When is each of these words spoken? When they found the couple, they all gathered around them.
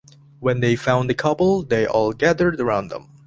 When 0.39 0.61
they 0.61 0.75
found 0.75 1.11
the 1.11 1.13
couple, 1.13 1.61
they 1.61 1.85
all 1.85 2.11
gathered 2.11 2.59
around 2.59 2.87
them. 2.87 3.07